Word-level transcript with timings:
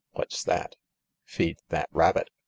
"What's 0.13 0.43
that?" 0.45 0.77
"Feed 1.25 1.59
that 1.69 1.87
rabbit. 1.91 2.29